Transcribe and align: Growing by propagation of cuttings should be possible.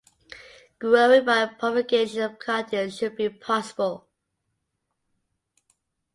Growing 0.79 1.23
by 1.25 1.45
propagation 1.45 2.21
of 2.23 2.39
cuttings 2.39 2.97
should 2.97 3.15
be 3.15 3.29
possible. 3.29 4.07